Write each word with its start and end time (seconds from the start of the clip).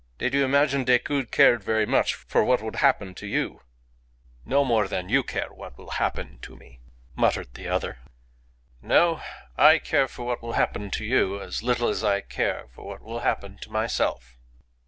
Did 0.17 0.33
you 0.33 0.43
imagine 0.43 0.83
Decoud 0.83 1.29
cared 1.29 1.63
very 1.63 1.85
much 1.85 2.15
for 2.15 2.43
what 2.43 2.59
would 2.63 2.77
happen 2.77 3.13
to 3.13 3.27
you?" 3.27 3.61
"No 4.45 4.65
more 4.65 4.87
than 4.87 5.09
you 5.09 5.21
care 5.21 5.49
for 5.49 5.53
what 5.53 5.77
will 5.77 5.91
happen 5.91 6.39
to 6.41 6.55
me," 6.55 6.79
muttered 7.15 7.53
the 7.53 7.67
other. 7.67 7.99
"No; 8.81 9.21
I 9.59 9.77
care 9.77 10.07
for 10.07 10.25
what 10.25 10.41
will 10.41 10.53
happen 10.53 10.89
to 10.89 11.05
you 11.05 11.39
as 11.39 11.61
little 11.61 11.87
as 11.87 12.03
I 12.03 12.21
care 12.21 12.65
for 12.73 12.83
what 12.87 13.03
will 13.03 13.19
happen 13.19 13.59
to 13.61 13.69
myself." 13.71 14.39